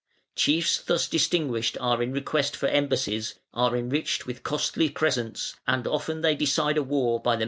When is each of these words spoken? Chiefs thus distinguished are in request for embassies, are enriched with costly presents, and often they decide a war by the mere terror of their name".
Chiefs 0.35 0.79
thus 0.81 1.07
distinguished 1.07 1.77
are 1.79 2.01
in 2.01 2.11
request 2.11 2.55
for 2.55 2.65
embassies, 2.65 3.35
are 3.53 3.77
enriched 3.77 4.25
with 4.25 4.41
costly 4.41 4.89
presents, 4.89 5.57
and 5.67 5.85
often 5.85 6.21
they 6.21 6.33
decide 6.33 6.77
a 6.77 6.81
war 6.81 7.19
by 7.19 7.19
the 7.19 7.19
mere 7.19 7.19
terror 7.19 7.19
of 7.19 7.23
their 7.23 7.37
name". 7.37 7.39